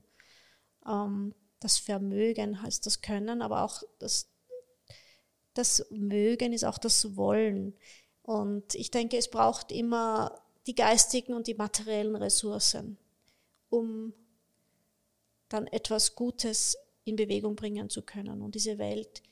[0.87, 4.31] Ähm, das Vermögen heißt das Können, aber auch das,
[5.55, 7.75] das Mögen ist auch das Wollen.
[8.23, 12.99] Und ich denke, es braucht immer die geistigen und die materiellen Ressourcen,
[13.71, 14.13] um
[15.49, 19.23] dann etwas Gutes in Bewegung bringen zu können und diese Welt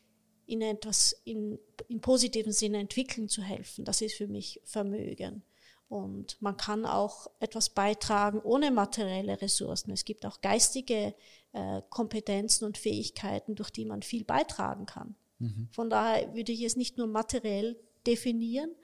[0.47, 3.85] in etwas in, in positiven Sinne entwickeln zu helfen.
[3.85, 5.43] Das ist für mich Vermögen.
[5.89, 9.93] Und man kann auch etwas beitragen ohne materielle Ressourcen.
[9.93, 11.15] Es gibt auch geistige
[11.53, 15.15] äh, Kompetenzen und Fähigkeiten, durch die man viel beitragen kann.
[15.39, 15.69] Mhm.
[15.71, 18.75] Von daher würde ich es nicht nur materiell definieren,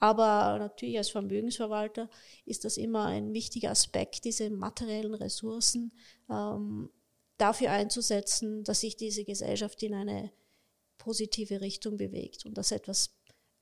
[0.00, 2.08] aber natürlich als Vermögensverwalter
[2.46, 5.92] ist das immer ein wichtiger Aspekt, diese materiellen Ressourcen
[6.28, 6.90] ähm,
[7.36, 10.32] dafür einzusetzen, dass sich diese Gesellschaft in eine
[11.00, 13.10] positive Richtung bewegt und dass etwas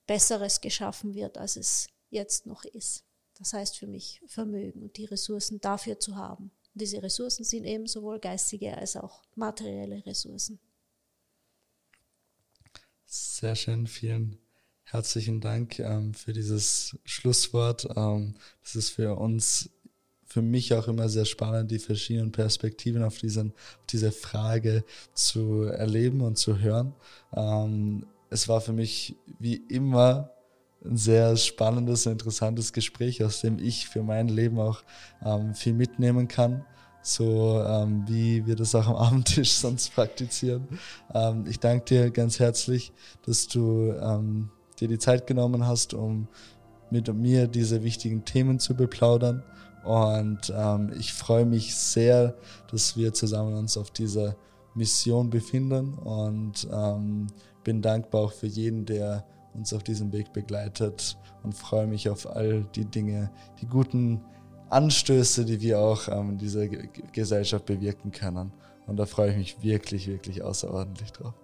[0.06, 3.04] Besseres geschaffen wird, als es jetzt noch ist.
[3.34, 6.50] Das heißt für mich Vermögen und die Ressourcen dafür zu haben.
[6.74, 10.58] Und diese Ressourcen sind eben sowohl geistige als auch materielle Ressourcen.
[13.06, 14.38] Sehr schön, vielen
[14.82, 17.86] herzlichen Dank ähm, für dieses Schlusswort.
[17.94, 19.70] Ähm, das ist für uns,
[20.38, 25.64] für mich auch immer sehr spannend, die verschiedenen Perspektiven auf, diesen, auf diese Frage zu
[25.64, 26.94] erleben und zu hören.
[27.34, 30.30] Ähm, es war für mich wie immer
[30.84, 34.84] ein sehr spannendes, interessantes Gespräch, aus dem ich für mein Leben auch
[35.24, 36.64] ähm, viel mitnehmen kann.
[37.02, 40.68] So ähm, wie wir das auch am Abendtisch sonst praktizieren.
[41.12, 42.92] Ähm, ich danke dir ganz herzlich,
[43.26, 46.28] dass du ähm, dir die Zeit genommen hast, um
[46.90, 49.42] mit mir diese wichtigen Themen zu beplaudern.
[49.84, 52.34] Und ähm, ich freue mich sehr,
[52.70, 54.36] dass wir zusammen uns auf dieser
[54.74, 57.26] Mission befinden und ähm,
[57.64, 59.24] bin dankbar auch für jeden, der
[59.54, 63.30] uns auf diesem Weg begleitet und freue mich auf all die Dinge,
[63.60, 64.20] die guten
[64.70, 68.52] Anstöße, die wir auch ähm, in dieser G Gesellschaft bewirken können.
[68.86, 71.34] Und da freue ich mich wirklich, wirklich außerordentlich drauf.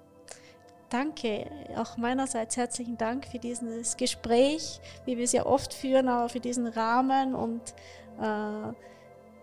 [0.95, 6.29] Danke, auch meinerseits herzlichen Dank für dieses Gespräch, wie wir es ja oft führen, aber
[6.29, 7.75] für diesen Rahmen und
[8.21, 8.73] äh,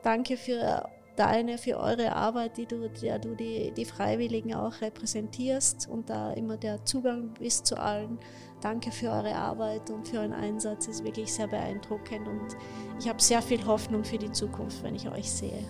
[0.02, 0.88] danke für
[1.18, 6.32] deine, für eure Arbeit, die du, ja, du die, die Freiwilligen auch repräsentierst und da
[6.32, 8.18] immer der Zugang bist zu allen.
[8.62, 10.88] Danke für eure Arbeit und für euren Einsatz.
[10.88, 12.56] Ist wirklich sehr beeindruckend und
[12.98, 15.66] ich habe sehr viel Hoffnung für die Zukunft, wenn ich euch sehe.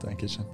[0.00, 0.46] Dankeschön.